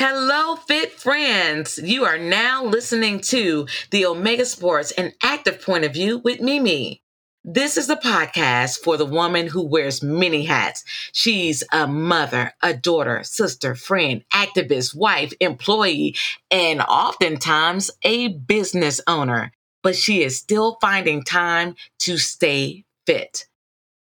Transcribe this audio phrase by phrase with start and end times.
[0.00, 1.76] Hello, fit friends.
[1.82, 7.02] You are now listening to the Omega Sports and Active Point of View with Mimi.
[7.42, 10.84] This is the podcast for the woman who wears many hats.
[11.12, 16.14] She's a mother, a daughter, sister, friend, activist, wife, employee,
[16.48, 19.50] and oftentimes a business owner.
[19.82, 23.46] But she is still finding time to stay fit.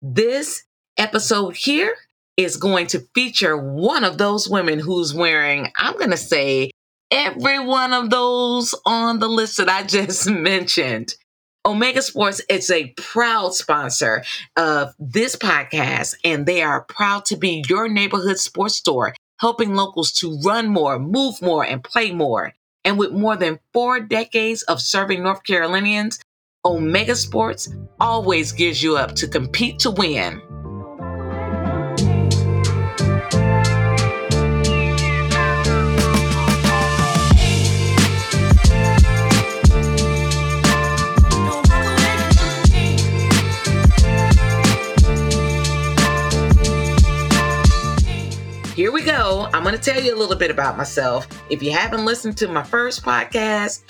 [0.02, 0.64] This
[0.98, 1.94] episode here
[2.38, 6.70] is going to feature one of those women who's wearing, I'm going to say,
[7.10, 11.14] every one of those on the list that I just mentioned.
[11.66, 14.22] Omega Sports is a proud sponsor
[14.56, 20.12] of this podcast, and they are proud to be your neighborhood sports store, helping locals
[20.12, 22.54] to run more, move more, and play more.
[22.84, 26.20] And with more than four decades of serving North Carolinians,
[26.64, 27.68] Omega Sports
[28.00, 30.40] always gives you up to compete to win.
[49.68, 51.28] Going to tell you a little bit about myself.
[51.50, 53.82] If you haven't listened to my first podcast,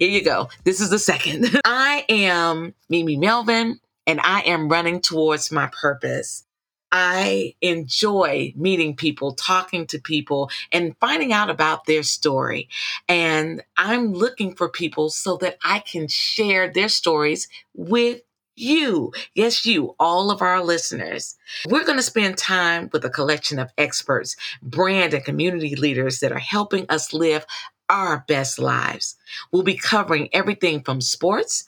[0.00, 0.48] here you go.
[0.64, 1.56] This is the second.
[1.64, 6.42] I am Mimi Melvin, and I am running towards my purpose.
[6.90, 12.68] I enjoy meeting people, talking to people, and finding out about their story.
[13.08, 18.20] And I'm looking for people so that I can share their stories with
[18.60, 21.36] you, yes, you, all of our listeners.
[21.68, 26.32] We're going to spend time with a collection of experts, brand and community leaders that
[26.32, 27.46] are helping us live
[27.88, 29.16] our best lives.
[29.50, 31.64] We'll be covering everything from sports,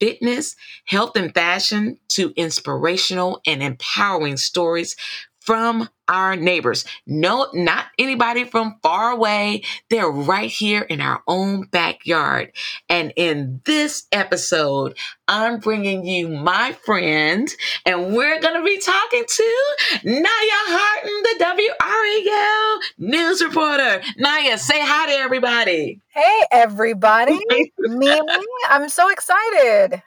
[0.00, 4.96] fitness, health, and fashion to inspirational and empowering stories
[5.40, 6.84] from our neighbors.
[7.06, 9.62] No, not anybody from far away.
[9.90, 12.52] They're right here in our own backyard.
[12.88, 14.96] And in this episode,
[15.28, 17.48] I'm bringing you my friend,
[17.84, 19.64] and we're going to be talking to
[20.04, 24.02] Nia Harden, the WRAL news reporter.
[24.16, 26.00] Naya, say hi to everybody.
[26.08, 27.38] Hey, everybody.
[27.78, 28.20] Mimi,
[28.68, 30.02] I'm so excited.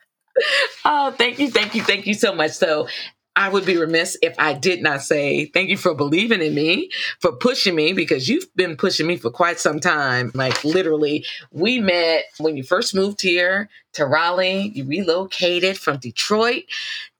[0.86, 2.52] Oh, thank you, thank you, thank you so much.
[2.52, 2.88] So,
[3.36, 6.90] I would be remiss if I did not say thank you for believing in me,
[7.20, 10.32] for pushing me, because you've been pushing me for quite some time.
[10.34, 14.72] Like literally, we met when you first moved here to Raleigh.
[14.74, 16.64] You relocated from Detroit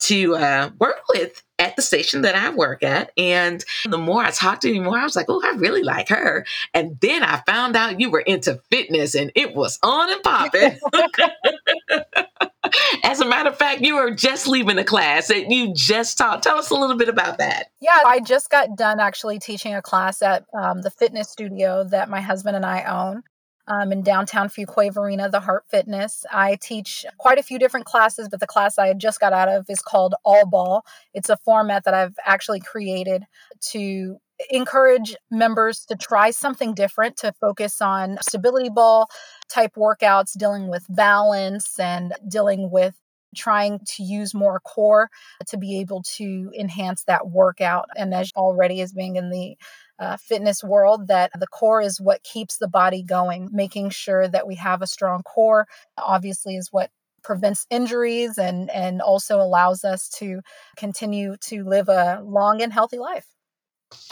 [0.02, 3.12] to uh, work with at the station that I work at.
[3.18, 5.84] And the more I talked to you the more, I was like, oh, I really
[5.84, 6.46] like her.
[6.74, 10.80] And then I found out you were into fitness and it was on and popping.
[13.04, 16.44] As a matter of fact, you were just leaving the class and you just taught.
[16.44, 17.68] Tell us a little bit about that.
[17.80, 22.10] Yeah, I just got done actually teaching a class at um, the fitness studio that
[22.10, 23.24] my husband and I own.
[23.68, 26.26] Um, in downtown Fuquay-Varina, the Heart Fitness.
[26.32, 29.68] I teach quite a few different classes, but the class I just got out of
[29.70, 30.84] is called All Ball.
[31.14, 33.24] It's a format that I've actually created
[33.70, 34.18] to
[34.50, 39.10] encourage members to try something different to focus on stability ball
[39.50, 42.96] type workouts, dealing with balance and dealing with
[43.36, 45.10] trying to use more core
[45.48, 47.86] to be able to enhance that workout.
[47.96, 49.56] And as already as being in the
[50.00, 53.50] uh, fitness world, that the core is what keeps the body going.
[53.52, 56.90] Making sure that we have a strong core, obviously, is what
[57.24, 60.42] prevents injuries and and also allows us to
[60.76, 63.28] continue to live a long and healthy life.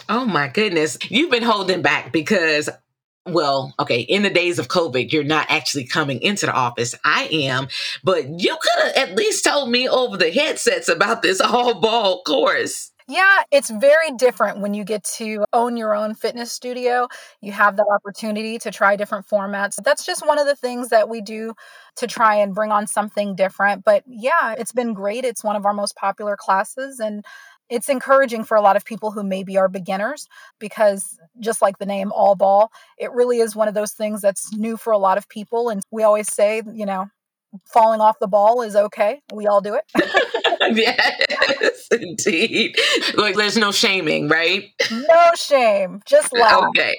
[0.08, 0.98] Oh my goodness.
[1.08, 2.68] You've been holding back because
[3.26, 6.94] well, okay, in the days of COVID, you're not actually coming into the office.
[7.04, 7.68] I am,
[8.02, 12.22] but you could have at least told me over the headsets about this all ball
[12.22, 12.90] course.
[13.10, 17.08] Yeah, it's very different when you get to own your own fitness studio.
[17.40, 19.82] You have that opportunity to try different formats.
[19.82, 21.54] That's just one of the things that we do
[21.96, 23.84] to try and bring on something different.
[23.84, 25.24] But yeah, it's been great.
[25.24, 27.00] It's one of our most popular classes.
[27.00, 27.24] And
[27.70, 30.26] it's encouraging for a lot of people who maybe are beginners
[30.58, 34.52] because just like the name all ball it really is one of those things that's
[34.52, 37.08] new for a lot of people and we always say you know
[37.66, 39.20] falling off the ball is okay.
[39.32, 39.84] We all do it.
[40.72, 42.76] Yes indeed.
[43.14, 44.66] Like there's no shaming right?
[44.92, 46.68] No shame just laugh.
[46.68, 46.96] Okay.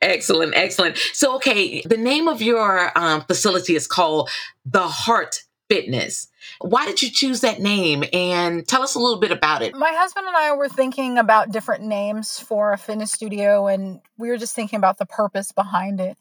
[0.00, 0.96] Excellent excellent.
[1.12, 4.30] So okay the name of your um, facility is called
[4.64, 5.42] the heart
[5.74, 6.28] fitness
[6.60, 8.04] why did you choose that name?
[8.12, 9.74] And tell us a little bit about it.
[9.74, 14.28] My husband and I were thinking about different names for a fitness studio, and we
[14.28, 16.16] were just thinking about the purpose behind it.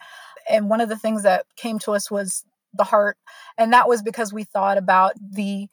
[0.49, 2.43] And one of the things that came to us was
[2.73, 3.17] the heart.
[3.57, 5.67] And that was because we thought about the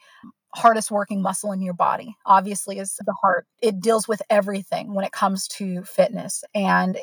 [0.55, 5.05] hardest working muscle in your body obviously is the heart it deals with everything when
[5.05, 6.97] it comes to fitness and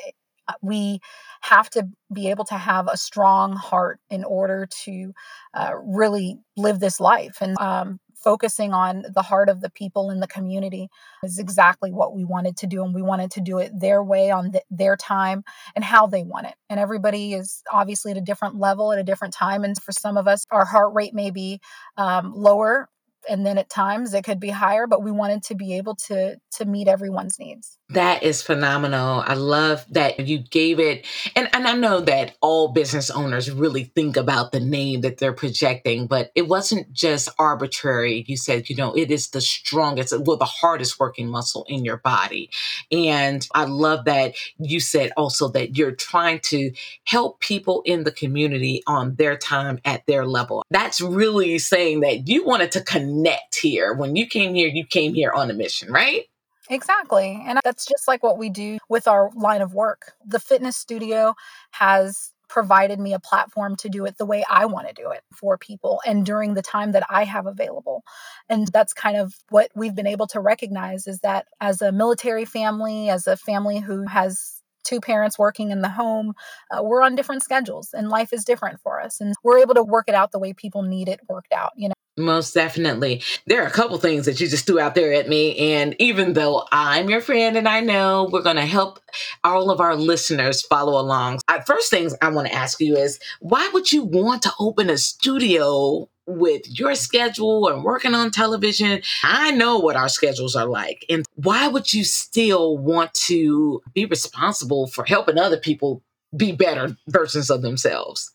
[0.62, 1.00] we
[1.42, 5.12] have to be able to have a strong heart in order to
[5.54, 7.38] uh, really live this life.
[7.40, 10.88] And um, focusing on the heart of the people in the community
[11.22, 12.82] is exactly what we wanted to do.
[12.84, 15.44] And we wanted to do it their way on th- their time
[15.74, 16.54] and how they want it.
[16.68, 19.64] And everybody is obviously at a different level at a different time.
[19.64, 21.60] And for some of us, our heart rate may be
[21.96, 22.88] um, lower
[23.28, 26.36] and then at times it could be higher but we wanted to be able to
[26.50, 31.66] to meet everyone's needs that is phenomenal i love that you gave it and and
[31.66, 36.30] i know that all business owners really think about the name that they're projecting but
[36.34, 40.98] it wasn't just arbitrary you said you know it is the strongest well the hardest
[40.98, 42.50] working muscle in your body
[42.90, 46.72] and i love that you said also that you're trying to
[47.04, 52.28] help people in the community on their time at their level that's really saying that
[52.28, 53.94] you wanted to connect connect here.
[53.94, 56.24] When you came here, you came here on a mission, right?
[56.68, 57.42] Exactly.
[57.46, 60.12] And that's just like what we do with our line of work.
[60.26, 61.34] The fitness studio
[61.72, 65.22] has provided me a platform to do it the way I want to do it
[65.34, 68.04] for people and during the time that I have available.
[68.48, 72.44] And that's kind of what we've been able to recognize is that as a military
[72.44, 74.55] family, as a family who has
[74.86, 76.34] two parents working in the home,
[76.70, 79.20] uh, we're on different schedules and life is different for us.
[79.20, 81.88] And we're able to work it out the way people need it worked out, you
[81.88, 81.94] know.
[82.18, 83.22] Most definitely.
[83.46, 85.74] There are a couple things that you just threw out there at me.
[85.74, 89.00] And even though I'm your friend and I know we're going to help
[89.44, 93.18] all of our listeners follow along, I, first things I want to ask you is
[93.40, 99.02] why would you want to open a studio with your schedule and working on television?
[99.22, 101.04] I know what our schedules are like.
[101.08, 106.02] And why would you still want to be responsible for helping other people
[106.36, 108.32] be better versions of themselves?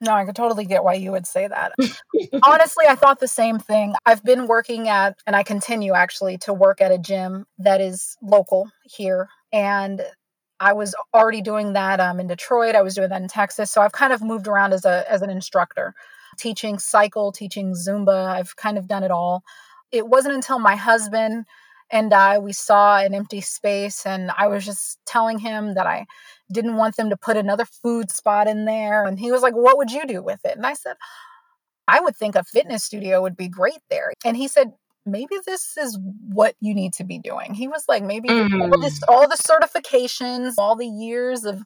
[0.00, 1.72] No, I could totally get why you would say that.
[2.42, 3.94] Honestly, I thought the same thing.
[4.06, 8.16] I've been working at, and I continue actually to work at a gym that is
[8.22, 9.28] local here.
[9.52, 10.02] And
[10.60, 12.76] I was already doing that um, in Detroit.
[12.76, 13.70] I was doing that in Texas.
[13.70, 15.94] So I've kind of moved around as a as an instructor,
[16.38, 18.26] teaching cycle, teaching Zumba.
[18.26, 19.42] I've kind of done it all.
[19.92, 21.46] It wasn't until my husband
[21.90, 26.06] and I we saw an empty space, and I was just telling him that I
[26.52, 29.04] didn't want them to put another food spot in there.
[29.04, 30.56] And he was like, What would you do with it?
[30.56, 30.96] And I said,
[31.86, 34.12] I would think a fitness studio would be great there.
[34.24, 34.72] And he said,
[35.06, 35.98] Maybe this is
[36.28, 37.54] what you need to be doing.
[37.54, 38.60] He was like, Maybe mm.
[38.60, 41.62] all, this, all the certifications, all the years of,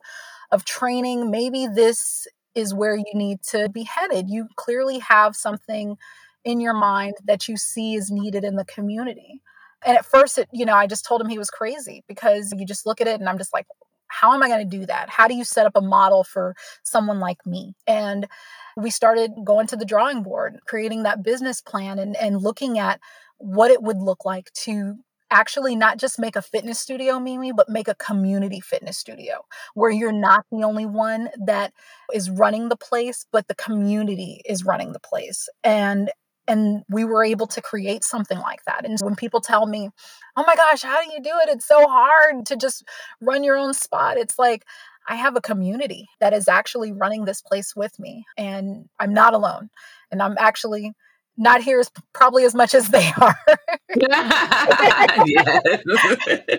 [0.52, 4.28] of training, maybe this is where you need to be headed.
[4.28, 5.96] You clearly have something
[6.44, 9.40] in your mind that you see is needed in the community.
[9.84, 12.66] And at first, it, you know, I just told him he was crazy because you
[12.66, 13.66] just look at it and I'm just like,
[14.08, 15.08] how am I going to do that?
[15.08, 17.75] How do you set up a model for someone like me?
[17.87, 18.28] And
[18.76, 23.00] we started going to the drawing board, creating that business plan and, and looking at
[23.38, 24.96] what it would look like to
[25.32, 29.44] actually not just make a fitness studio, Mimi, but make a community fitness studio
[29.75, 31.73] where you're not the only one that
[32.12, 35.49] is running the place, but the community is running the place.
[35.64, 36.11] And
[36.49, 38.84] and we were able to create something like that.
[38.84, 39.90] And when people tell me,
[40.37, 41.49] oh my gosh, how do you do it?
[41.49, 42.82] It's so hard to just
[43.20, 44.19] run your own spot.
[44.19, 44.64] It's like,
[45.08, 49.34] I have a community that is actually running this place with me, and I'm not
[49.34, 49.70] alone.
[50.11, 50.93] And I'm actually
[51.37, 53.37] not here as probably as much as they are.
[53.96, 55.82] yes.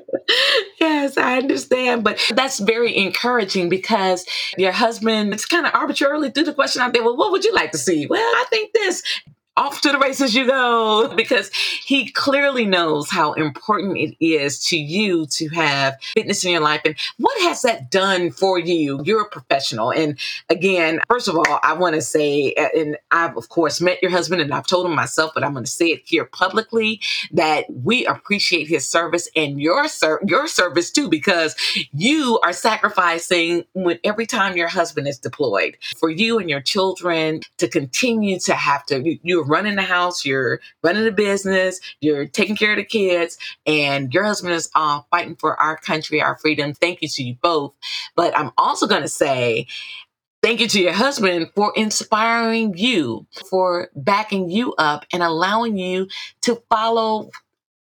[0.79, 2.03] yes, I understand.
[2.03, 4.25] But that's very encouraging because
[4.57, 7.03] your husband, it's kind of arbitrarily threw the question out there.
[7.03, 8.07] Well, what would you like to see?
[8.07, 9.03] Well, I think this
[9.55, 14.77] off to the races you go because he clearly knows how important it is to
[14.77, 16.81] you to have fitness in your life.
[16.85, 19.01] And what has that done for you?
[19.03, 19.91] You're a professional.
[19.91, 20.17] And
[20.49, 24.41] again, first of all, I want to say, and I've of course met your husband
[24.41, 26.99] and I've told him myself, but I'm going to say it here publicly
[27.31, 31.55] that we appreciate his service and your ser- your service too, because
[31.91, 37.41] you are sacrificing when every time your husband is deployed for you and your children
[37.57, 42.25] to continue to have to, you, you're running the house, you're running the business, you're
[42.25, 46.37] taking care of the kids, and your husband is uh, fighting for our country, our
[46.37, 46.73] freedom.
[46.73, 47.73] Thank you to you both.
[48.15, 49.67] But I'm also going to say,
[50.41, 56.09] Thank you to your husband for inspiring you, for backing you up and allowing you
[56.41, 57.29] to follow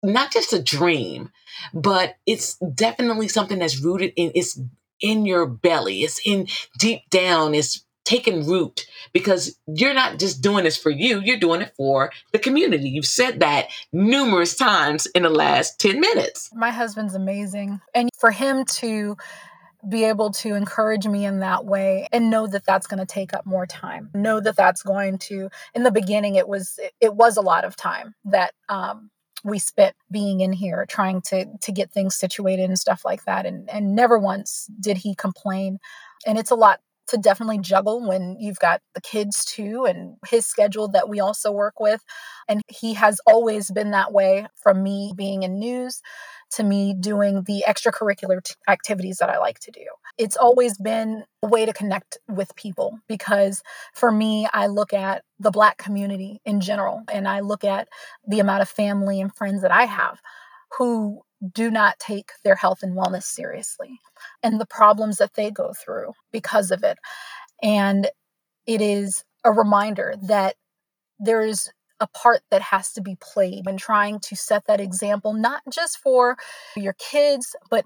[0.02, 1.32] not just a dream,
[1.76, 4.60] but it's definitely something that's rooted in it's
[5.00, 6.02] in your belly.
[6.02, 6.48] It's in
[6.80, 7.54] deep down.
[7.54, 12.12] It's taken root because you're not just doing this for you, you're doing it for
[12.32, 12.90] the community.
[12.90, 16.50] You've said that numerous times in the last 10 minutes.
[16.54, 17.82] My husband's amazing.
[17.94, 19.16] And for him to
[19.88, 23.34] be able to encourage me in that way and know that that's going to take
[23.34, 27.38] up more time know that that's going to in the beginning it was it was
[27.38, 29.10] a lot of time that um
[29.46, 33.46] we spent being in here trying to to get things situated and stuff like that
[33.46, 35.80] and and never once did he complain
[36.26, 40.46] and it's a lot to definitely juggle when you've got the kids too and his
[40.46, 42.04] schedule that we also work with.
[42.48, 46.02] And he has always been that way from me being in news
[46.52, 49.86] to me doing the extracurricular t- activities that I like to do.
[50.18, 53.62] It's always been a way to connect with people because
[53.94, 57.88] for me, I look at the Black community in general and I look at
[58.28, 60.20] the amount of family and friends that I have
[60.78, 61.22] who
[61.54, 64.00] do not take their health and wellness seriously
[64.44, 66.98] and the problems that they go through because of it.
[67.64, 68.10] And
[68.68, 70.56] it is a reminder that
[71.20, 75.62] there's a part that has to be played when trying to set that example, not
[75.72, 76.38] just for
[76.76, 77.86] your kids, but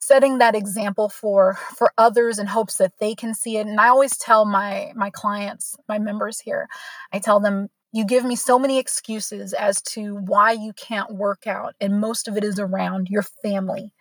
[0.00, 3.86] setting that example for for others in hopes that they can see it and i
[3.86, 6.66] always tell my my clients my members here
[7.12, 11.46] i tell them you give me so many excuses as to why you can't work
[11.46, 13.92] out, and most of it is around your family.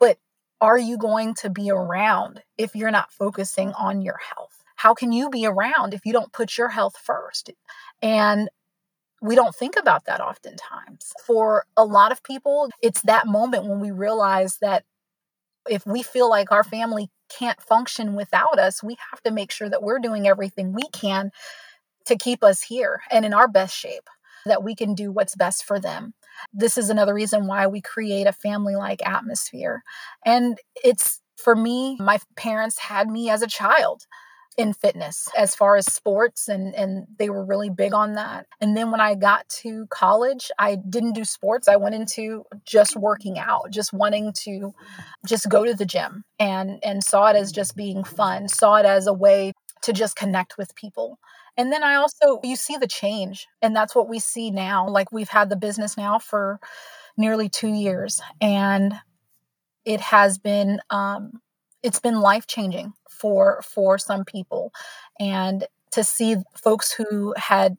[0.00, 0.18] But
[0.60, 4.64] are you going to be around if you're not focusing on your health?
[4.76, 7.50] How can you be around if you don't put your health first?
[8.00, 8.48] And
[9.20, 11.12] we don't think about that oftentimes.
[11.26, 14.84] For a lot of people, it's that moment when we realize that
[15.68, 19.68] if we feel like our family can't function without us, we have to make sure
[19.68, 21.30] that we're doing everything we can
[22.08, 24.08] to keep us here and in our best shape,
[24.46, 26.14] that we can do what's best for them.
[26.52, 29.82] This is another reason why we create a family like atmosphere.
[30.24, 34.06] And it's for me, my parents had me as a child
[34.58, 38.44] in fitness as far as sports and and they were really big on that.
[38.60, 41.68] And then when I got to college, I didn't do sports.
[41.68, 44.72] I went into just working out, just wanting to
[45.24, 48.84] just go to the gym and and saw it as just being fun, saw it
[48.84, 51.20] as a way to just connect with people.
[51.58, 53.48] And then I also, you see the change.
[53.62, 54.88] And that's what we see now.
[54.88, 56.60] Like we've had the business now for
[57.18, 58.20] nearly two years.
[58.40, 58.94] And
[59.84, 61.40] it has been, um,
[61.82, 64.72] it's been life changing for for some people
[65.20, 67.76] and to see folks who had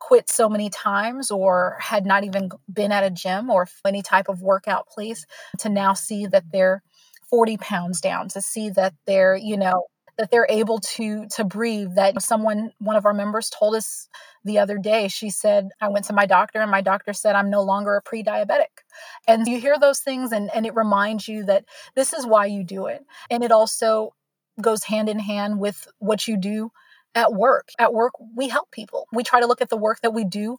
[0.00, 4.28] quit so many times or had not even been at a gym or any type
[4.28, 5.26] of workout place
[5.58, 6.82] to now see that they're
[7.30, 9.84] 40 pounds down to see that they're you know
[10.18, 14.08] that they're able to to breathe that someone one of our members told us
[14.44, 17.50] the other day she said i went to my doctor and my doctor said i'm
[17.50, 18.82] no longer a pre-diabetic.
[19.26, 21.64] And you hear those things and and it reminds you that
[21.94, 23.04] this is why you do it.
[23.30, 24.14] And it also
[24.60, 26.70] goes hand in hand with what you do
[27.14, 27.68] at work.
[27.78, 29.06] At work we help people.
[29.12, 30.58] We try to look at the work that we do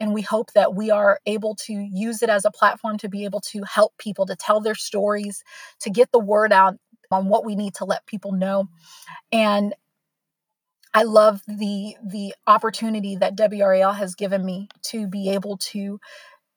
[0.00, 3.24] and we hope that we are able to use it as a platform to be
[3.24, 5.44] able to help people to tell their stories
[5.80, 6.76] to get the word out
[7.10, 8.68] on what we need to let people know.
[9.32, 9.74] And
[10.92, 15.98] I love the the opportunity that WRAL has given me to be able to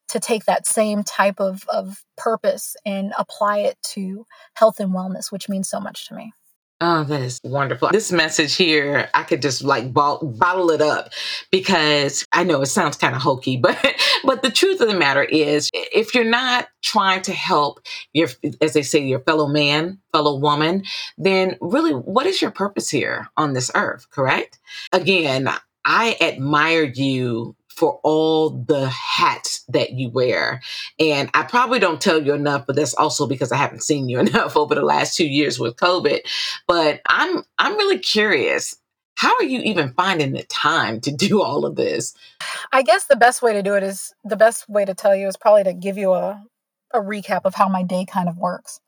[0.10, 5.32] to take that same type of, of purpose and apply it to health and wellness,
[5.32, 6.32] which means so much to me.
[6.80, 7.90] Oh, that is wonderful.
[7.92, 11.10] This message here, I could just like bottle, it up
[11.52, 13.78] because I know it sounds kind of hokey, but
[14.24, 17.80] but the truth of the matter is, if you're not trying to help
[18.14, 18.30] your,
[18.62, 20.84] as they say, your fellow man, fellow woman,
[21.18, 24.08] then really, what is your purpose here on this earth?
[24.12, 24.60] Correct?
[24.94, 25.50] Again,
[25.84, 30.62] I admire you for all the hats that you wear.
[31.00, 34.20] And I probably don't tell you enough, but that's also because I haven't seen you
[34.28, 36.22] enough over the last two years with COVID.
[36.68, 38.76] But I'm I'm really curious.
[39.14, 42.16] How are you even finding the time to do all of this?
[42.72, 45.28] I guess the best way to do it is the best way to tell you
[45.28, 46.44] is probably to give you a,
[46.94, 48.80] a recap of how my day kind of works.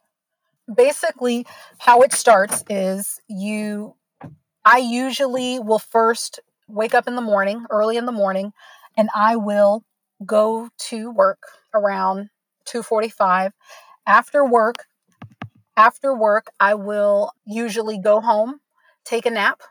[0.74, 1.46] Basically,
[1.78, 3.96] how it starts is you
[4.66, 8.54] I usually will first wake up in the morning, early in the morning
[8.98, 9.84] and I will
[10.26, 11.42] go to work
[11.74, 12.30] around
[12.66, 13.54] 2:45.
[14.08, 14.86] After work,
[15.78, 18.62] after work, I will usually go home,
[19.06, 19.62] take a nap,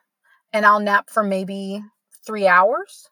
[0.53, 1.83] and I'll nap for maybe
[2.27, 3.09] 3 hours.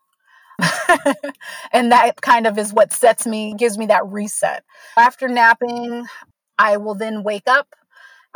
[1.72, 4.64] and that kind of is what sets me gives me that reset.
[4.96, 6.06] After napping,
[6.58, 7.68] I will then wake up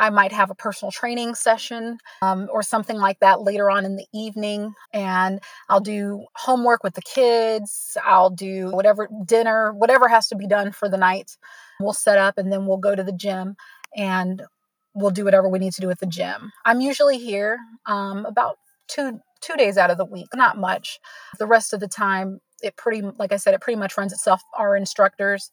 [0.01, 3.97] I might have a personal training session um, or something like that later on in
[3.97, 4.75] the evening.
[4.95, 7.99] And I'll do homework with the kids.
[8.03, 11.37] I'll do whatever dinner, whatever has to be done for the night.
[11.81, 13.57] We'll set up and then we'll go to the gym
[13.95, 14.43] and
[14.95, 16.51] we'll do whatever we need to do at the gym.
[16.65, 18.57] I'm usually here um, about
[18.89, 20.99] two two days out of the week, not much.
[21.39, 24.41] The rest of the time, it pretty like I said, it pretty much runs itself.
[24.57, 25.51] Our instructors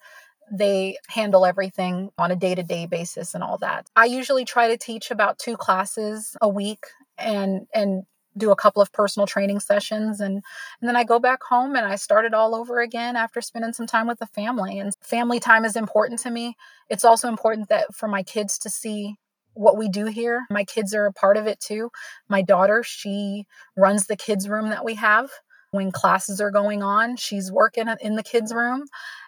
[0.52, 3.90] they handle everything on a day to day basis and all that.
[3.96, 6.86] I usually try to teach about two classes a week
[7.18, 8.04] and and
[8.38, 10.36] do a couple of personal training sessions and
[10.80, 13.74] and then I go back home and I start it all over again after spending
[13.74, 16.56] some time with the family and family time is important to me.
[16.90, 19.16] It's also important that for my kids to see
[19.58, 20.46] what we do here.
[20.50, 21.90] My kids are a part of it too.
[22.30, 25.32] My daughter, she runs the kids room that we have.
[25.78, 28.86] When classes are going on, she's working in the kids room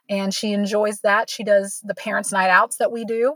[0.09, 1.29] and she enjoys that.
[1.29, 3.35] She does the parents' night outs that we do.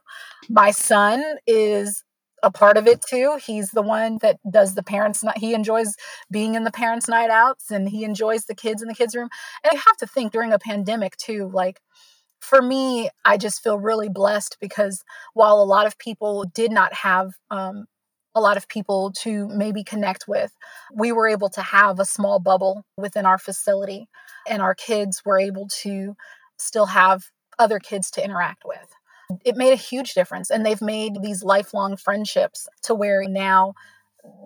[0.49, 2.03] My son is
[2.41, 3.37] a part of it too.
[3.45, 5.37] He's the one that does the parents night.
[5.37, 5.93] He enjoys
[6.31, 9.29] being in the parents' night outs and he enjoys the kids in the kids' room.
[9.63, 11.79] And I have to think during a pandemic too, like
[12.41, 15.03] for me, I just feel really blessed because
[15.33, 17.85] while a lot of people did not have um,
[18.35, 20.55] a lot of people to maybe connect with,
[20.93, 24.07] we were able to have a small bubble within our facility,
[24.49, 26.15] and our kids were able to
[26.57, 27.25] still have
[27.59, 28.87] other kids to interact with.
[29.45, 33.73] It made a huge difference, and they've made these lifelong friendships to where now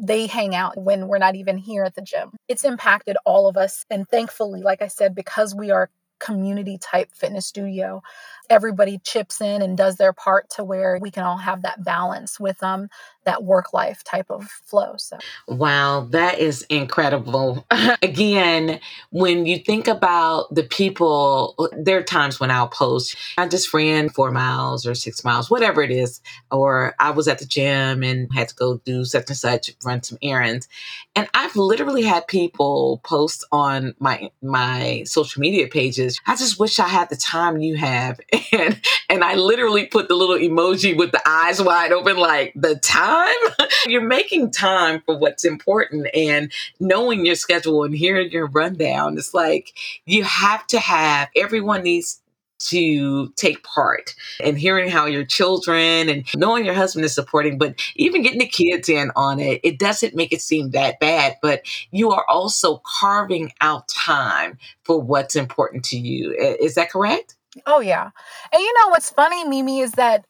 [0.02, 2.32] they hang out when we're not even here at the gym.
[2.48, 3.86] It's impacted all of us.
[3.90, 5.90] And thankfully, like I said, because we are
[6.20, 8.02] community type fitness studio
[8.50, 12.40] everybody chips in and does their part to where we can all have that balance
[12.40, 12.88] with um
[13.28, 15.18] that work life type of flow so
[15.48, 17.66] wow that is incredible
[18.02, 18.80] again
[19.10, 24.08] when you think about the people there are times when i'll post i just ran
[24.08, 28.34] four miles or six miles whatever it is or i was at the gym and
[28.34, 30.70] had to go do such and such run some errands
[31.16, 36.80] and i've literally had people post on my my social media pages i just wish
[36.80, 38.20] i had the time you have
[38.54, 42.76] and and I literally put the little emoji with the eyes wide open, like the
[42.76, 43.17] time.
[43.88, 49.18] You're making time for what's important and knowing your schedule and hearing your rundown.
[49.18, 49.74] It's like
[50.06, 52.22] you have to have everyone needs
[52.60, 57.80] to take part and hearing how your children and knowing your husband is supporting, but
[57.96, 61.38] even getting the kids in on it, it doesn't make it seem that bad.
[61.42, 66.34] But you are also carving out time for what's important to you.
[66.34, 67.36] Is that correct?
[67.66, 68.10] Oh yeah.
[68.52, 70.26] And you know what's funny, Mimi, is that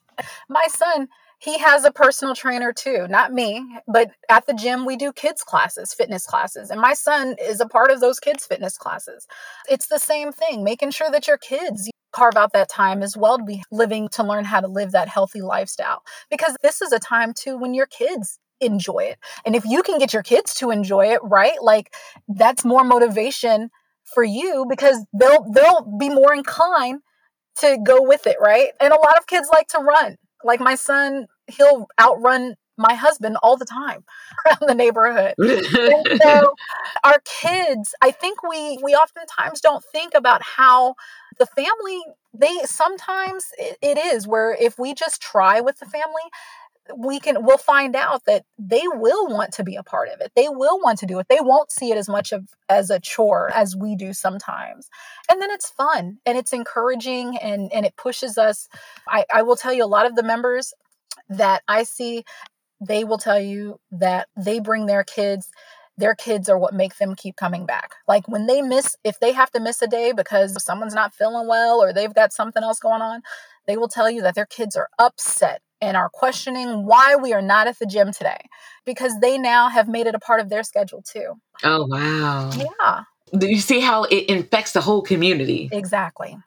[0.50, 1.08] my son,
[1.40, 5.44] he has a personal trainer too, not me, but at the gym we do kids
[5.44, 9.28] classes, fitness classes, and my son is a part of those kids fitness classes.
[9.70, 13.38] It's the same thing, making sure that your kids carve out that time as well
[13.38, 17.00] to be living to learn how to live that healthy lifestyle because this is a
[17.00, 19.20] time too when your kids enjoy it.
[19.46, 21.62] And if you can get your kids to enjoy it, right?
[21.62, 21.94] Like
[22.28, 23.70] that's more motivation
[24.04, 27.02] for you because they'll they'll be more inclined
[27.60, 28.70] to go with it, right?
[28.80, 30.18] And a lot of kids like to run.
[30.44, 34.04] Like my son, he'll outrun my husband all the time
[34.46, 35.34] around the neighborhood.
[36.22, 36.54] so
[37.04, 40.96] our kids, I think we we oftentimes don't think about how
[41.40, 42.02] the family
[42.34, 46.24] they sometimes it, it is where if we just try with the family
[46.96, 50.32] we can we'll find out that they will want to be a part of it.
[50.36, 51.28] They will want to do it.
[51.30, 54.90] They won't see it as much of as a chore as we do sometimes.
[55.30, 58.68] And then it's fun and it's encouraging and and it pushes us.
[59.08, 60.74] I i will tell you a lot of the members
[61.30, 62.24] that i see
[62.80, 65.50] they will tell you that they bring their kids
[65.98, 67.96] their kids are what make them keep coming back.
[68.08, 71.48] Like when they miss, if they have to miss a day because someone's not feeling
[71.48, 73.22] well or they've got something else going on,
[73.66, 77.42] they will tell you that their kids are upset and are questioning why we are
[77.42, 78.40] not at the gym today
[78.86, 81.34] because they now have made it a part of their schedule too.
[81.64, 82.50] Oh, wow.
[82.56, 83.04] Yeah.
[83.38, 85.70] Do you see how it infects the whole community?
[85.72, 86.38] Exactly.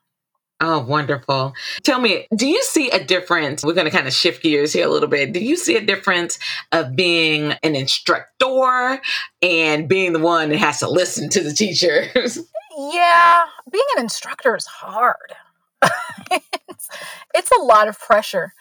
[0.63, 1.55] Oh, wonderful.
[1.85, 3.65] Tell me, do you see a difference?
[3.65, 5.33] We're going to kind of shift gears here a little bit.
[5.33, 6.39] Do you see a difference
[6.71, 9.01] of being an instructor
[9.41, 12.39] and being the one that has to listen to the teachers?
[12.79, 15.35] Yeah, being an instructor is hard.
[16.31, 16.89] it's,
[17.35, 18.55] it's a lot of pressure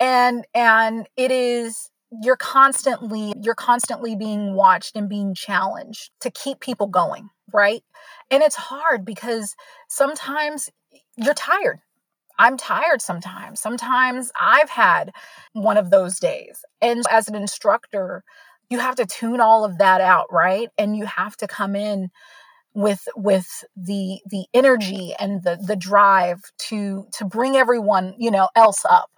[0.00, 1.90] and and it is
[2.22, 7.82] you're constantly you're constantly being watched and being challenged to keep people going right?
[8.30, 9.54] And it's hard because
[9.88, 10.70] sometimes
[11.16, 11.80] you're tired.
[12.38, 13.60] I'm tired sometimes.
[13.60, 15.12] Sometimes i've had
[15.52, 16.64] one of those days.
[16.82, 18.24] And as an instructor
[18.70, 20.68] you have to tune all of that out right?
[20.78, 22.10] And you have to come in
[22.74, 28.48] with with the the energy and the the drive to to bring everyone you know
[28.56, 29.10] else up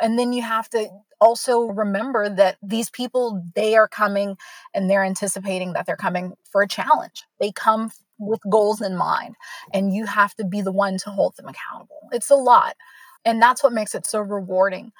[0.00, 0.88] and then you have to
[1.20, 4.36] also remember that these people, they are coming
[4.74, 7.24] and they're anticipating that they're coming for a challenge.
[7.40, 9.34] They come with goals in mind,
[9.72, 12.08] and you have to be the one to hold them accountable.
[12.12, 12.76] It's a lot.
[13.24, 14.92] And that's what makes it so rewarding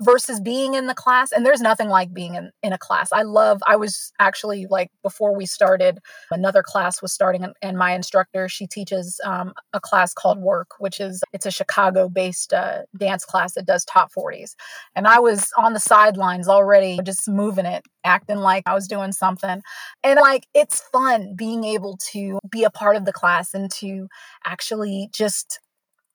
[0.00, 3.12] versus being in the class and there's nothing like being in, in a class.
[3.12, 5.98] I love i was actually like before we started
[6.30, 11.00] another class was starting and my instructor she teaches um, a class called work which
[11.00, 14.54] is it's a chicago based uh, dance class that does top 40s
[14.94, 19.12] and i was on the sidelines already just moving it acting like i was doing
[19.12, 19.62] something.
[20.02, 24.08] And like it's fun being able to be a part of the class and to
[24.44, 25.60] actually just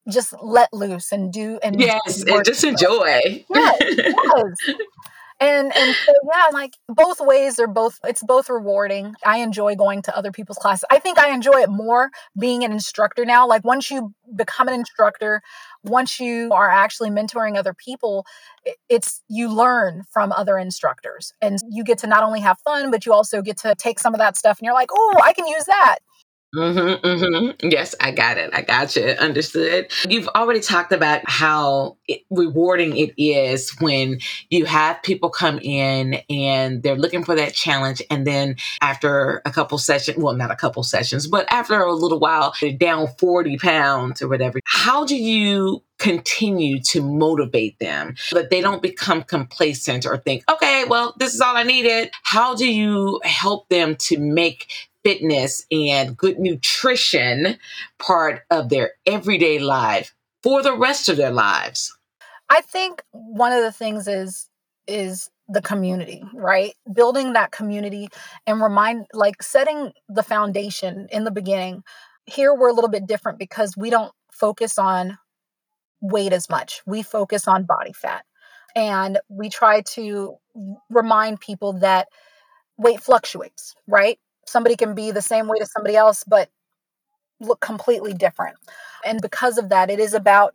[0.10, 3.44] just let loose and do and yes and just enjoy.
[3.50, 4.76] Yes, yes.
[5.39, 9.15] and and so yeah like both ways are both it's both rewarding.
[9.26, 10.86] I enjoy going to other people's classes.
[10.89, 13.48] I think i enjoy it more being an instructor now.
[13.48, 15.41] Like once you become an instructor
[15.84, 18.26] once you are actually mentoring other people
[18.89, 21.34] it's you learn from other instructors.
[21.41, 24.13] And you get to not only have fun but you also get to take some
[24.13, 25.98] of that stuff and you're like oh i can use that
[26.56, 27.68] Mm-hmm, mm-hmm.
[27.70, 28.52] Yes, I got it.
[28.54, 29.04] I got you.
[29.04, 29.91] Understood.
[30.08, 36.15] You've already talked about how it, rewarding it is when you have people come in
[36.30, 38.02] and they're looking for that challenge.
[38.10, 42.20] And then after a couple sessions, well, not a couple sessions, but after a little
[42.20, 44.60] while, they're down 40 pounds or whatever.
[44.65, 50.84] How do you continue to motivate them that they don't become complacent or think, okay,
[50.89, 52.12] well, this is all I needed.
[52.24, 54.68] How do you help them to make
[55.06, 57.58] fitness and good nutrition
[58.00, 61.96] part of their everyday life for the rest of their lives?
[62.50, 64.50] I think one of the things is
[64.88, 66.74] is the community, right?
[66.91, 68.10] Building that community
[68.48, 71.84] and remind like setting the foundation in the beginning.
[72.26, 75.18] Here we're a little bit different because we don't focus on
[76.02, 76.82] weight as much.
[76.86, 78.26] We focus on body fat.
[78.76, 80.36] And we try to
[80.89, 82.08] remind people that
[82.78, 84.20] weight fluctuates, right?
[84.45, 86.49] Somebody can be the same way to somebody else, but
[87.39, 88.58] look completely different.
[89.05, 90.53] And because of that, it is about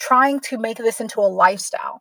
[0.00, 2.00] trying to make this into a lifestyle.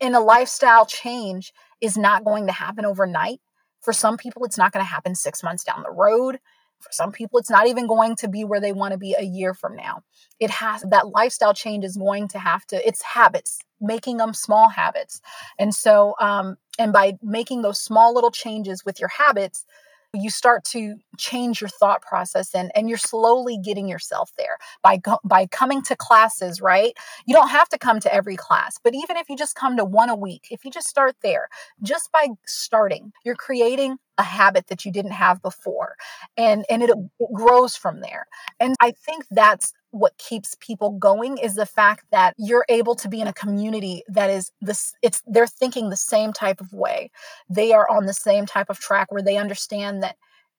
[0.00, 3.40] And a lifestyle change is not going to happen overnight.
[3.80, 6.38] For some people, it's not going to happen six months down the road.
[6.80, 9.22] For some people, it's not even going to be where they want to be a
[9.22, 10.02] year from now.
[10.38, 14.70] It has that lifestyle change is going to have to, it's habits, making them small
[14.70, 15.20] habits.
[15.58, 19.66] And so, um, and by making those small little changes with your habits,
[20.14, 24.96] you start to change your thought process and and you're slowly getting yourself there by
[24.96, 26.92] go, by coming to classes right?
[27.26, 29.84] You don't have to come to every class but even if you just come to
[29.84, 31.48] one a week if you just start there
[31.82, 35.96] just by starting you're creating a habit that you didn't have before
[36.36, 38.26] and and it, it grows from there.
[38.60, 43.08] And i think that's what keeps people going is the fact that you're able to
[43.08, 47.10] be in a community that is this it's they're thinking the same type of way.
[47.48, 50.16] They are on the same type of track where they understand that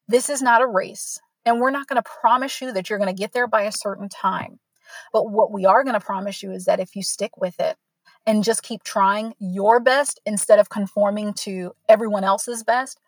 [0.08, 3.15] this is not a race and we're not going to promise you that you're going
[3.15, 4.60] to get there by a certain time.
[5.13, 7.78] But what we are going to promise you is that if you stick with it
[8.26, 13.00] and just keep trying your best instead of conforming to everyone else's best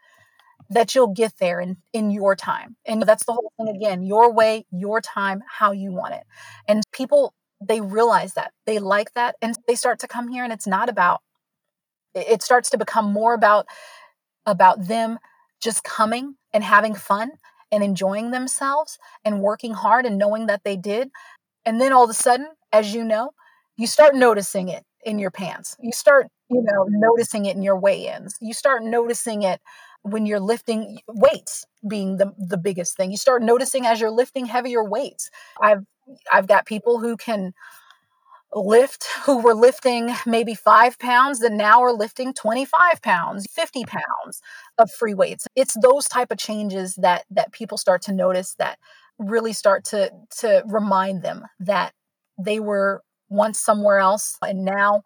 [0.73, 2.75] that you'll get there in, in your time.
[2.85, 6.23] And that's the whole thing again your way, your time, how you want it.
[6.67, 10.53] And people, they realize that, they like that, and they start to come here, and
[10.53, 11.21] it's not about,
[12.15, 13.65] it starts to become more about
[14.45, 15.19] about them
[15.61, 17.31] just coming and having fun
[17.71, 21.09] and enjoying themselves and working hard and knowing that they did
[21.65, 23.31] and then all of a sudden as you know
[23.77, 27.77] you start noticing it in your pants you start you know noticing it in your
[27.79, 29.61] weigh-ins you start noticing it
[30.03, 33.11] when you're lifting weights being the, the biggest thing.
[33.11, 35.29] You start noticing as you're lifting heavier weights.
[35.61, 35.85] I've
[36.33, 37.53] i've got people who can
[38.53, 44.41] lift who were lifting maybe five pounds that now are lifting 25 pounds 50 pounds
[44.77, 45.47] of free weights.
[45.55, 48.77] It's those type of changes that that people start to notice that
[49.17, 51.93] really start to to remind them that
[52.37, 55.01] they were once somewhere else and now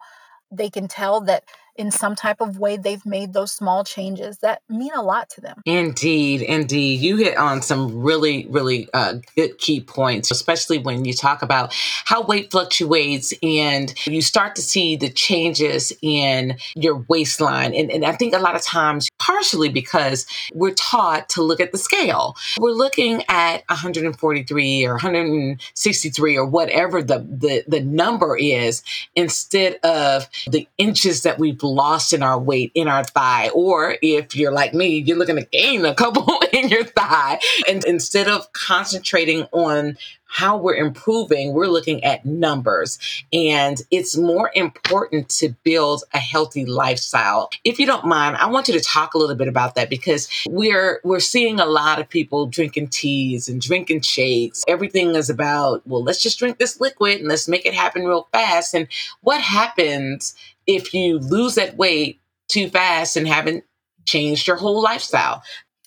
[0.50, 1.44] they can tell that
[1.78, 5.40] in some type of way they've made those small changes that mean a lot to
[5.40, 5.62] them.
[5.64, 7.00] Indeed, indeed.
[7.00, 11.72] You hit on some really, really uh, good key points, especially when you talk about
[12.04, 17.72] how weight fluctuates and you start to see the changes in your waistline.
[17.74, 21.70] And, and I think a lot of times, partially because we're taught to look at
[21.70, 28.82] the scale, we're looking at 143 or 163 or whatever the, the, the number is
[29.14, 33.50] instead of the inches that we've lost in our weight in our thigh.
[33.50, 37.40] Or if you're like me, you're looking to gain a couple in your thigh.
[37.68, 39.96] And instead of concentrating on
[40.28, 42.98] how we're improving, we're looking at numbers.
[43.32, 47.50] And it's more important to build a healthy lifestyle.
[47.64, 50.28] If you don't mind, I want you to talk a little bit about that because
[50.46, 54.64] we're we're seeing a lot of people drinking teas and drinking shakes.
[54.68, 58.28] Everything is about, well, let's just drink this liquid and let's make it happen real
[58.30, 58.74] fast.
[58.74, 58.86] And
[59.22, 60.34] what happens
[60.68, 63.64] if you lose that weight too fast and haven't
[64.04, 65.42] changed your whole lifestyle?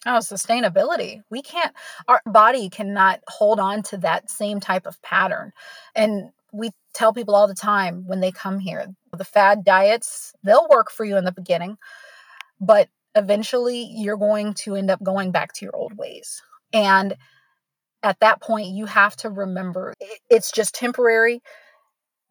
[0.06, 1.22] Oh, sustainability.
[1.30, 1.74] We can't,
[2.08, 5.54] our body cannot hold on to that same type of pattern.
[5.96, 10.68] And we tell people all the time when they come here the fad diets, they'll
[10.70, 11.78] work for you in the beginning,
[12.60, 16.42] but eventually you're going to end up going back to your old ways.
[16.74, 17.18] And
[18.02, 19.94] at that point, you have to remember
[20.30, 21.42] it's just temporary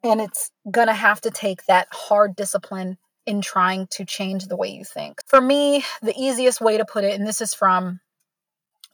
[0.02, 4.56] and it's going to have to take that hard discipline in trying to change the
[4.56, 5.20] way you think.
[5.26, 8.00] For me, the easiest way to put it, and this is from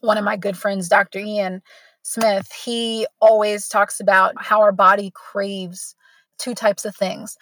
[0.01, 1.19] one of my good friends, Dr.
[1.19, 1.61] Ian
[2.03, 5.95] Smith, he always talks about how our body craves
[6.37, 7.35] two types of things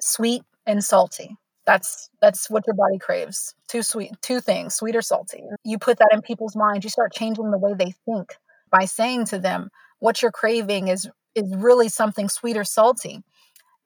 [0.00, 1.36] sweet and salty.
[1.66, 3.54] That's that's what your body craves.
[3.68, 5.44] Two sweet two things, sweet or salty.
[5.64, 8.34] You put that in people's minds, you start changing the way they think
[8.70, 13.22] by saying to them, what you're craving is is really something sweet or salty.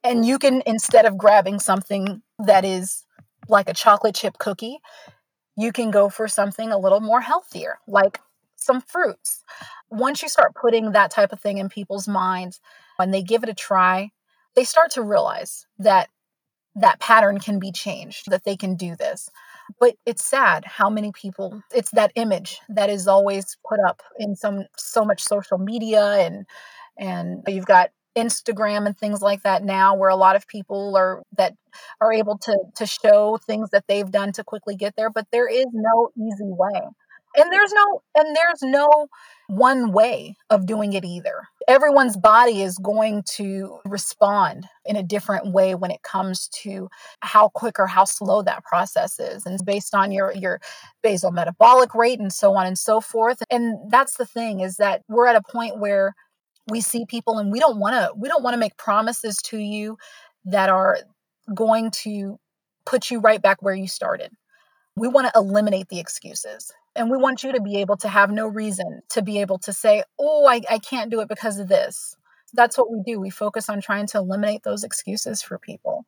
[0.03, 3.03] And you can, instead of grabbing something that is
[3.49, 4.79] like a chocolate chip cookie,
[5.57, 8.19] you can go for something a little more healthier, like
[8.55, 9.43] some fruits.
[9.89, 12.59] Once you start putting that type of thing in people's minds,
[12.97, 14.11] when they give it a try,
[14.55, 16.09] they start to realize that
[16.75, 19.29] that pattern can be changed, that they can do this.
[19.79, 24.35] But it's sad how many people, it's that image that is always put up in
[24.35, 26.45] some so much social media and
[26.97, 31.21] and you've got Instagram and things like that now where a lot of people are
[31.37, 31.53] that
[32.01, 35.47] are able to to show things that they've done to quickly get there but there
[35.47, 36.81] is no easy way.
[37.35, 38.89] And there's no and there's no
[39.47, 41.47] one way of doing it either.
[41.67, 46.89] Everyone's body is going to respond in a different way when it comes to
[47.21, 50.59] how quick or how slow that process is and based on your your
[51.03, 53.43] basal metabolic rate and so on and so forth.
[53.51, 56.15] And that's the thing is that we're at a point where
[56.67, 59.57] we see people and we don't want to we don't want to make promises to
[59.57, 59.97] you
[60.45, 60.99] that are
[61.53, 62.39] going to
[62.85, 64.31] put you right back where you started
[64.95, 68.31] we want to eliminate the excuses and we want you to be able to have
[68.31, 71.67] no reason to be able to say oh I, I can't do it because of
[71.67, 72.15] this
[72.53, 76.05] that's what we do we focus on trying to eliminate those excuses for people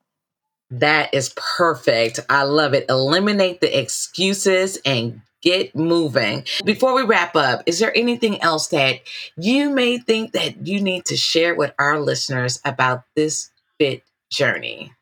[0.72, 2.20] that is perfect.
[2.30, 2.86] I love it.
[2.90, 6.46] Eliminate the excuses and get moving.
[6.64, 9.02] Before we wrap up, is there anything else that
[9.38, 14.94] you may think that you need to share with our listeners about this fit journey?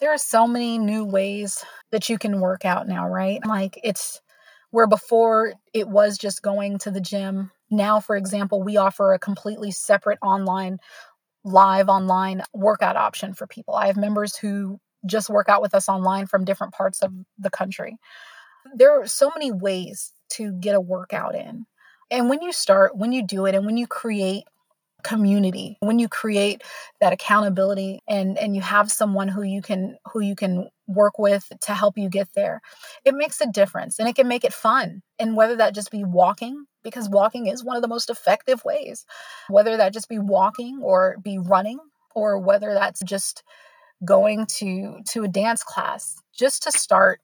[0.00, 3.44] There are so many new ways that you can work out now, right?
[3.46, 4.20] Like it's
[4.70, 7.50] where before it was just going to the gym.
[7.70, 10.78] Now, for example, we offer a completely separate online,
[11.44, 13.74] live online workout option for people.
[13.74, 17.50] I have members who just work out with us online from different parts of the
[17.50, 17.98] country
[18.74, 21.66] there are so many ways to get a workout in.
[22.10, 24.44] And when you start, when you do it, and when you create
[25.02, 26.62] community when you create
[27.00, 31.50] that accountability and and you have someone who you can who you can work with
[31.60, 32.60] to help you get there
[33.04, 36.04] it makes a difference and it can make it fun and whether that just be
[36.04, 39.04] walking because walking is one of the most effective ways
[39.48, 41.78] whether that just be walking or be running
[42.14, 43.42] or whether that's just
[44.04, 47.20] going to to a dance class just to start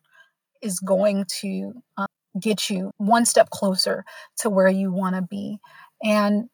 [0.63, 2.07] is going to um,
[2.41, 4.05] get you one step closer
[4.39, 5.59] to where you want to be.
[6.03, 6.49] And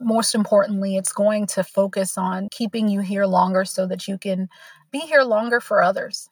[0.00, 4.48] most importantly, it's going to focus on keeping you here longer so that you can
[4.90, 6.28] be here longer for others.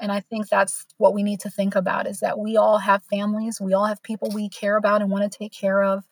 [0.00, 3.02] And I think that's what we need to think about is that we all have
[3.04, 6.04] families, we all have people we care about and want to take care of.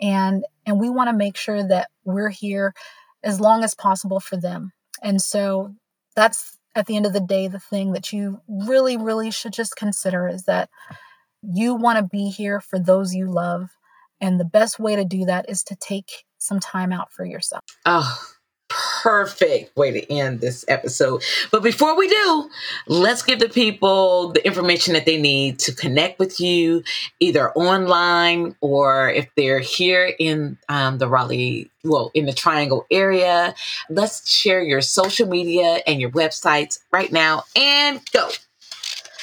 [0.00, 2.74] And and we want to make sure that we're here
[3.22, 4.72] as long as possible for them.
[5.02, 5.74] And so
[6.16, 9.76] that's at the end of the day, the thing that you really, really should just
[9.76, 10.70] consider is that
[11.42, 13.70] you want to be here for those you love.
[14.20, 17.64] And the best way to do that is to take some time out for yourself.
[17.86, 18.18] Oh,
[19.02, 21.22] perfect way to end this episode.
[21.50, 22.50] But before we do,
[22.86, 26.82] let's give the people the information that they need to connect with you,
[27.18, 33.54] either online or if they're here in um, the Raleigh, well, in the Triangle area.
[33.88, 38.28] Let's share your social media and your websites right now and go.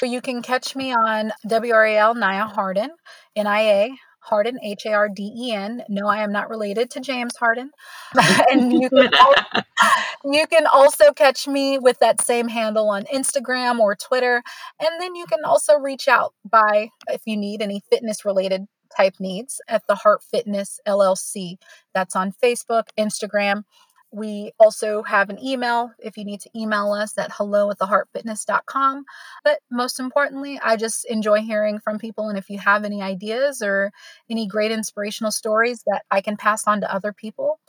[0.00, 2.90] You can catch me on WRAL Nia Harden,
[3.36, 3.96] NIA
[4.28, 5.82] Harden, H A R D E N.
[5.88, 7.70] No, I am not related to James Harden.
[8.50, 9.42] and you can, also,
[10.24, 14.42] you can also catch me with that same handle on Instagram or Twitter.
[14.80, 19.14] And then you can also reach out by if you need any fitness related type
[19.20, 21.56] needs at the Heart Fitness LLC.
[21.94, 23.64] That's on Facebook, Instagram.
[24.10, 29.04] We also have an email if you need to email us at hello at theheartfitness.com.
[29.44, 32.28] But most importantly, I just enjoy hearing from people.
[32.28, 33.92] And if you have any ideas or
[34.30, 37.60] any great inspirational stories that I can pass on to other people,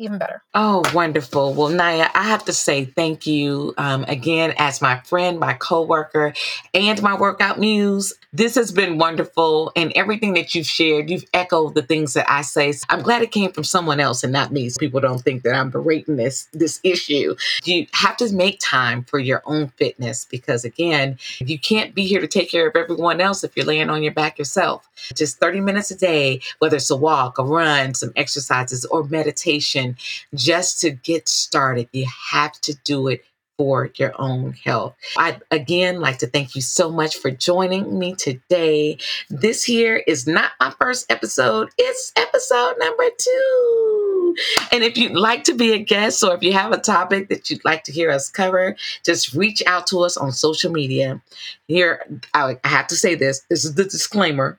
[0.00, 0.42] even better.
[0.54, 1.54] Oh, wonderful.
[1.54, 6.32] Well, Nia, I have to say thank you um, again as my friend, my coworker,
[6.74, 8.14] and my workout muse.
[8.32, 12.42] This has been wonderful, and everything that you've shared, you've echoed the things that I
[12.42, 12.72] say.
[12.88, 15.54] I'm glad it came from someone else and not me, so people don't think that
[15.54, 17.34] I'm berating this this issue.
[17.64, 22.20] You have to make time for your own fitness because, again, you can't be here
[22.20, 24.88] to take care of everyone else if you're laying on your back yourself.
[25.14, 29.89] Just 30 minutes a day, whether it's a walk, a run, some exercises, or meditation,
[30.34, 31.88] just to get started.
[31.92, 33.24] You have to do it
[33.60, 34.96] for your own health.
[35.18, 38.96] I again like to thank you so much for joining me today.
[39.28, 44.34] This here is not my first episode, it's episode number two.
[44.72, 47.50] And if you'd like to be a guest or if you have a topic that
[47.50, 51.20] you'd like to hear us cover, just reach out to us on social media.
[51.68, 54.58] Here, I have to say this this is the disclaimer.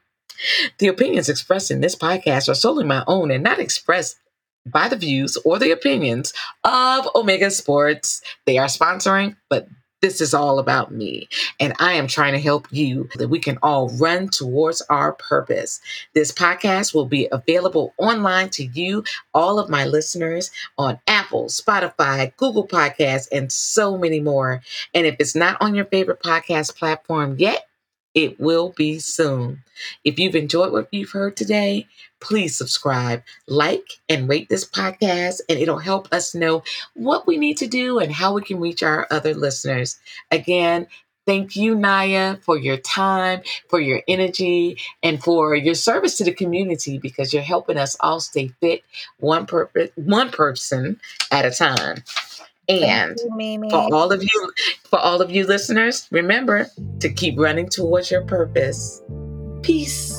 [0.77, 4.19] The opinions expressed in this podcast are solely my own and not expressed
[4.65, 8.21] by the views or the opinions of Omega Sports.
[8.45, 9.67] They are sponsoring, but
[10.01, 11.29] this is all about me.
[11.59, 15.79] And I am trying to help you that we can all run towards our purpose.
[16.15, 22.35] This podcast will be available online to you, all of my listeners, on Apple, Spotify,
[22.37, 24.61] Google Podcasts, and so many more.
[24.93, 27.67] And if it's not on your favorite podcast platform yet,
[28.13, 29.63] it will be soon.
[30.03, 31.87] If you've enjoyed what you've heard today,
[32.19, 37.57] please subscribe, like, and rate this podcast, and it'll help us know what we need
[37.57, 39.99] to do and how we can reach our other listeners.
[40.29, 40.87] Again,
[41.27, 46.33] Thank you, Nia, for your time, for your energy, and for your service to the
[46.33, 48.83] community because you're helping us all stay fit
[49.19, 50.99] one purpose, one person
[51.31, 51.97] at a time.
[52.71, 54.53] And you, for all of you,
[54.83, 56.67] for all of you listeners, remember
[56.99, 59.01] to keep running towards your purpose.
[59.61, 60.17] Peace.